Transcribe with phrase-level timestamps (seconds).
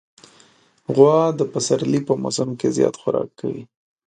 [0.95, 3.63] غوا د پسرلي په موسم کې زیات خوراک کوي.